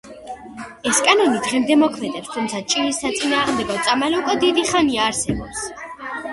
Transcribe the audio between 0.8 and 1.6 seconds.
ეს კანონი